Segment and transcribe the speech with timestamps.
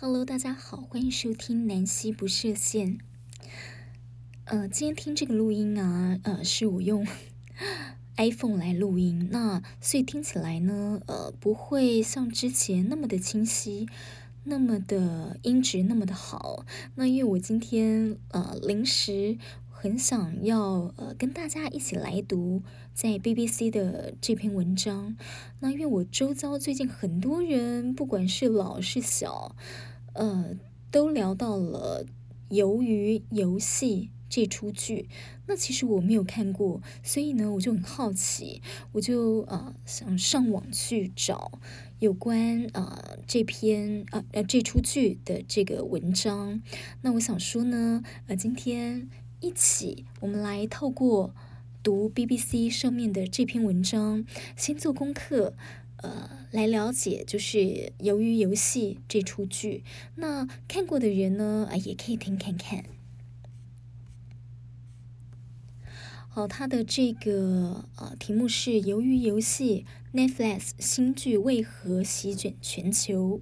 [0.00, 2.98] Hello，大家好，欢迎收听南希不设限。
[4.44, 7.04] 呃，今天听这个录音啊，呃，是我用
[8.16, 13.88] iPhone 来录音，那所以听起来呢，呃，不会像之前那么的清晰，
[14.44, 16.64] 那么的音质那么的好。
[16.94, 19.36] 那因为我今天呃临时
[19.80, 25.16] 很想要呃跟大家一起来读在 BBC 的这篇文章，
[25.60, 29.54] 那因为我周遭最近很多人，不管是老是小。
[30.14, 30.56] 呃，
[30.90, 32.04] 都聊到了
[32.52, 35.08] 《鱿鱼游戏》这出剧，
[35.46, 41.60] 那其实我没有看过，所以呢，我就很好奇，我就啊、呃、想上网去找
[42.00, 46.60] 有关啊、呃、这篇啊呃这出剧的这个文章。
[47.02, 49.08] 那我想说呢，呃，今天
[49.40, 51.34] 一起我们来透过
[51.82, 54.24] 读 BBC 上面的这篇文章，
[54.56, 55.54] 先做功课。
[56.00, 57.58] 呃，来了解就是
[57.98, 59.82] 《鱿鱼游戏》这出剧。
[60.14, 62.84] 那看过的人呢，啊，也可以听看看。
[66.28, 69.84] 好，它的这个呃题目是《鱿鱼游戏》
[70.16, 73.40] ，Netflix 新剧为何席卷全球？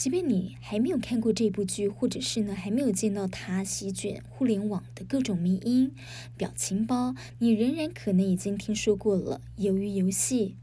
[0.00, 5.92] 即便你还没有看过这部剧，或者是呢还没有见到它席卷互联网的各种迷因
[6.38, 10.56] 表情包，你仍然可能已经听说过了《鱿鱼游戏》。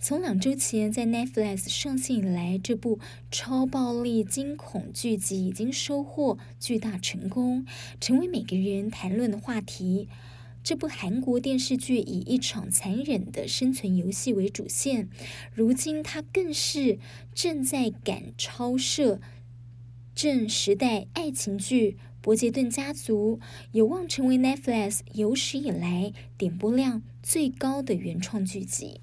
[0.00, 2.98] 从两周前在 Netflix 上线以来，这部
[3.30, 7.64] 超暴力惊恐剧集已经收获巨大成功，
[8.00, 10.08] 成为每个人谈论的话题。
[10.68, 15.08] 这部韩国电视剧以一场残忍的生存游戏为主线，
[15.54, 16.98] 如今它更是
[17.34, 19.18] 正在赶超摄
[20.14, 23.38] 正时代爱情剧《伯杰顿家族》，
[23.72, 29.00] 有望成为 Netflix 有史以来点播量最高的原创剧集。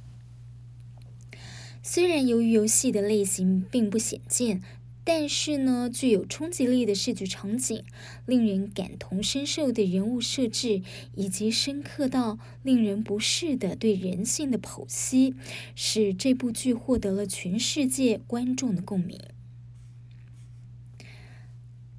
[1.82, 4.62] 虽然由于游戏的类型并不鲜见。
[5.08, 7.84] 但是呢，具有冲击力的视觉场景、
[8.26, 10.82] 令人感同身受的人物设置，
[11.14, 15.36] 以及深刻到令人不适的对人性的剖析，
[15.76, 19.20] 使这部剧获得了全世界观众的共鸣。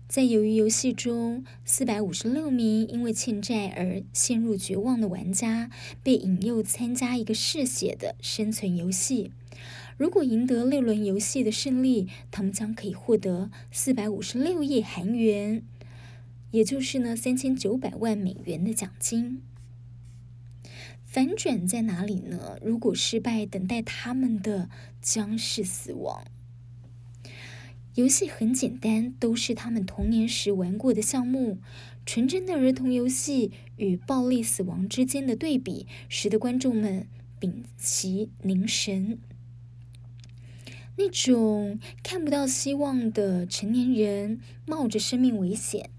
[0.09, 5.71] 在鱿鱼游戏中，四百五十六名因为欠债而陷入绝望的玩家，
[6.03, 9.31] 被引诱参加一个嗜血的生存游戏。
[9.97, 15.63] 如果赢得六轮游戏的胜利，他们将可以获得四百五十六亿韩元，
[16.51, 19.41] 也就是呢三千九百万美元的奖金。
[21.05, 22.59] 反转在哪里呢？
[22.63, 24.69] 如果失败，等待他们的
[25.01, 26.25] 将是死亡。
[27.95, 31.59] 游戏很简单，都是他们童年时玩过的项目。
[32.05, 37.07] 纯真的儿童游戏与暴力死亡之间的对比，使得观众们
[37.41, 39.19] 屏息凝神。
[40.99, 45.91] 那种看不到希望的成年人冒着生命危险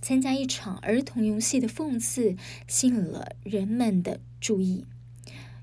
[0.00, 2.36] 参加一场儿童游戏的讽刺，
[2.66, 4.86] 吸引了人们的注意。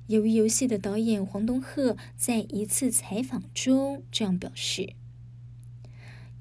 [0.08, 4.94] 由于游戏的导演黄东赫在一次采访中这样表示：“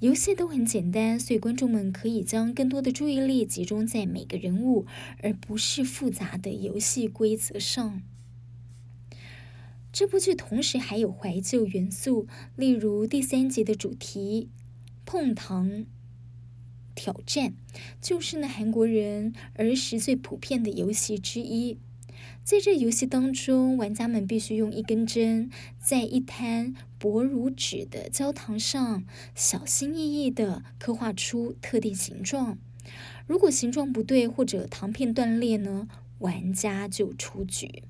[0.01, 4.85] 游戏都很简单，所以观众们可以将更多的注意力集中在每个人物，
[5.23, 8.03] 而不是复杂的游戏规则上。”
[9.95, 14.49] 这部剧同时还有怀旧元素，例如第三集的主题
[15.07, 15.87] “碰糖
[16.97, 17.55] 挑战”，
[18.03, 21.79] 就是那韩国人儿时最普遍的游戏之一。
[22.43, 29.05] 在这游戏当中，玩家们必须用一根针在一滩薄如纸的焦糖上
[29.37, 32.59] 小心翼翼地刻画出特定形状。
[33.29, 35.87] 如果形状不对或者糖片断裂呢，
[36.19, 37.85] 玩家就出局。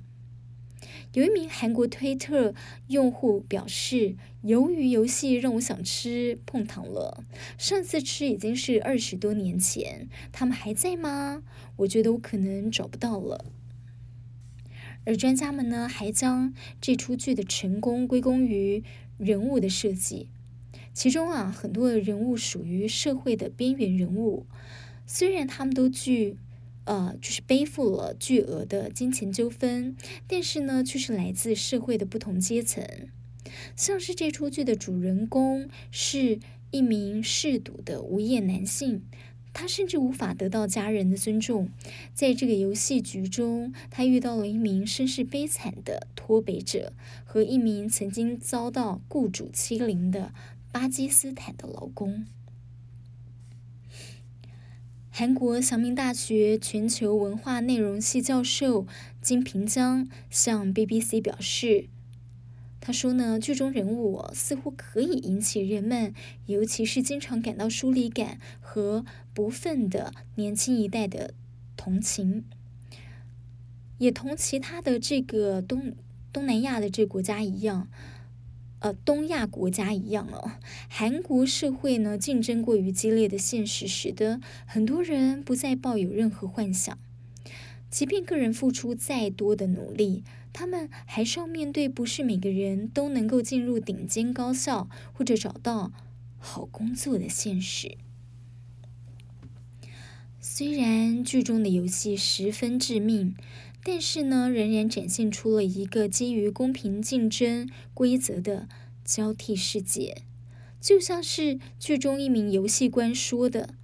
[1.14, 2.54] 有一名韩国推特
[2.88, 7.25] 用户表示：“鱿鱼游戏让我想吃碰糖了。
[7.56, 11.44] 上次吃已经是二十多年前，他们还在吗？
[11.76, 13.44] 我觉得我可能找不到了。”
[15.06, 18.83] 而专家们呢，还将这出剧的成功归功于
[19.16, 20.28] 人物的设计，
[20.92, 24.47] 其中啊，很多的人物属于社会的边缘人物，
[25.06, 26.39] 虽然他们都具。
[26.84, 29.97] 呃，就是背负了巨额的金钱纠纷，
[30.27, 32.86] 但是呢，却是来自社会的不同阶层。
[33.77, 36.39] 像是这出剧的主人公是
[36.71, 39.03] 一名嗜赌的无业男性，
[39.53, 41.69] 他甚至无法得到家人的尊重。
[42.13, 46.92] 在这个游戏局中，他遇到了一名身世悲惨的脱北者
[47.25, 50.33] 和一名曾经遭到雇主欺凌的
[50.72, 52.27] 巴基斯坦的劳工。
[55.16, 58.84] 韩国祥明大学全球文化内容系教授
[59.22, 61.87] 金平江向 BBC 表示，
[62.81, 66.13] 他说呢，剧中人物似乎可以引起人们，
[66.47, 71.33] 尤其是经常感到疏离感和不忿的年轻一代的
[71.77, 72.45] 同情，
[73.99, 75.95] 也同其他的这个东
[76.33, 77.87] 东南亚的这国家一样。
[78.84, 80.53] 呃，东亚国家一样哦，
[80.91, 86.98] 韩国社会呢，竞争过于激烈的现实，使得很多人不再抱有任何幻想。
[87.89, 90.22] 即便个人付出再多的努力，
[90.53, 95.91] 他们还是要面对不是每个人都能够进入顶尖高校或者找到
[96.39, 97.97] 好工作的现实。
[100.39, 103.34] 虽然剧中的游戏十分致命。
[103.86, 108.66] 但是呢，仍然展现出了一个基于公平竞争规则的
[109.04, 110.22] 交替世界，
[110.81, 113.75] 就像是剧中一名游戏官说的：“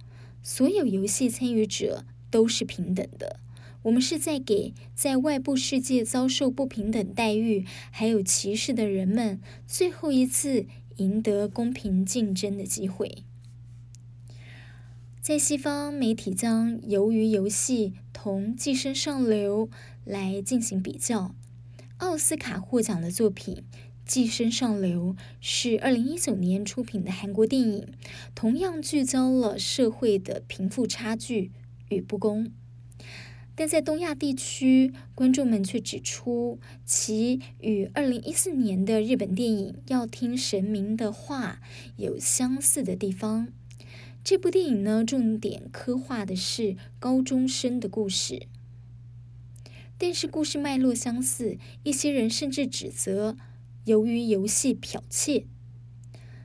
[0.41, 3.39] 所有游戏参与者都是平等的。
[3.83, 10.65] 我们是在给在外部世界遭受不平等待遇还有歧视的人们最后一次
[10.97, 13.23] 赢得公平竞争的机会。”
[15.21, 19.67] 在西方媒体将《鱿鱼游戏》同《寄生上流》
[20.03, 21.35] 来进行比较，
[21.97, 23.55] 奥斯卡获奖的作品
[24.05, 27.87] 《寄生上流》是二零一九年出品的韩国电影，
[28.33, 31.51] 同样聚焦了社会的贫富差距
[31.89, 32.51] 与不公。
[33.53, 41.61] 但在东亚地区，观众们却指出其与二零一四年的日本电影《要听神明的话》
[41.97, 43.49] 有相似的地方。
[44.23, 48.47] 这部电影呢，重点刻画的是高中生的故事。
[50.03, 53.37] 但是故事脉络相似，一些人甚至指责
[53.85, 55.45] 由于游戏剽窃，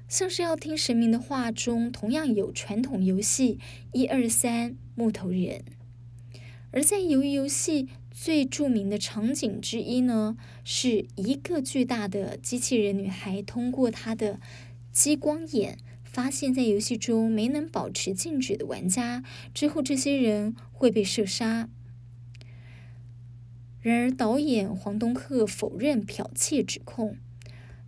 [0.07, 3.59] 像是要听神明的话中，同样有传统游戏
[3.95, 5.65] 一二三木头人，
[6.71, 14.39] 而在鱿鱼游戏最著名的场景之一呢，是一个巨大的机器人女孩通过她的
[14.93, 19.25] 激光眼，发现在游戏中没能保持静止的玩家
[19.55, 21.71] 之后，这些人会被射杀。
[23.89, 27.19] 然而，导演黄东赫否认剽窃指控。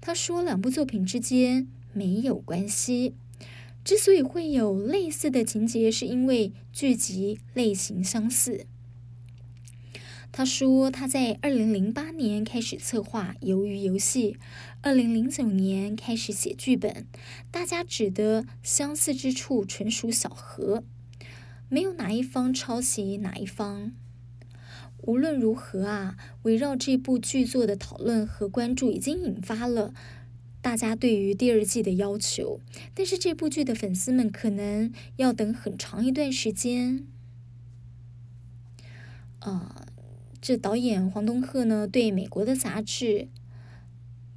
[0.00, 3.17] 他说，两部作品之间没有关系。
[3.83, 8.67] 之所以会有类似的情节，是因为剧集类型相似。
[10.31, 14.35] 他说，他在二零零八年开始策划《鱿鱼游戏》，
[14.83, 17.09] 二零零九年开始写剧本。
[17.50, 20.85] 大家指的相似之处纯属巧合，
[21.69, 23.93] 没有哪一方抄袭哪一方。
[25.03, 29.95] 无论如何啊，围绕这部剧作的讨论和关注已经引发了
[30.61, 32.61] 大家对于第二季的要求。
[32.95, 37.06] 但是这部剧的粉丝们可能要等很长一段时间。
[39.39, 39.87] 啊、
[40.43, 43.29] 这导演黄东赫呢，对美国的杂志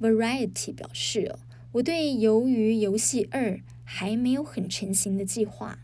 [0.00, 1.36] Variety》表示
[1.72, 3.50] ：“我对《鱿鱼游戏二》
[3.82, 5.80] 还没有很成型的计划，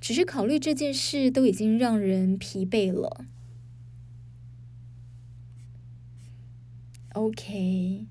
[0.00, 3.24] 只是考虑这件事都已经让人疲惫了。”
[7.16, 8.04] OK，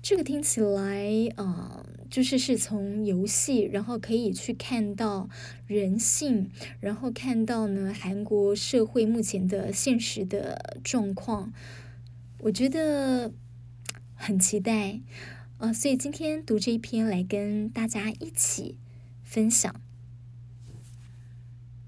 [0.00, 5.28] 这个听起来啊、呃，就是是从游戏，然后可以去看到
[5.66, 6.50] 人性，
[6.80, 11.52] 然后看到呢韩国社会目前的现实的状况，
[12.38, 13.30] 我觉得
[14.14, 15.00] 很期待、
[15.58, 18.78] 呃，所以今天读这一篇来跟大家一起
[19.22, 19.82] 分享。